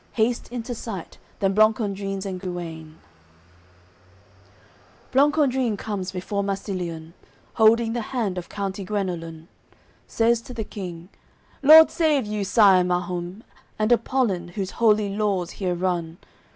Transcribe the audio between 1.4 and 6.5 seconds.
then Blancandrins and Guene. XXXII Blancandrin comes before